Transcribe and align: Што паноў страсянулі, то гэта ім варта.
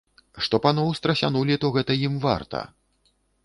Што 0.45 0.59
паноў 0.63 0.89
страсянулі, 1.01 1.59
то 1.65 1.73
гэта 1.77 2.01
ім 2.09 2.19
варта. 2.27 2.67